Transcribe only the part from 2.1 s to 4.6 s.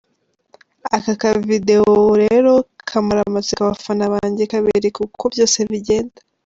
rero karamara amatsiko abafana banjye,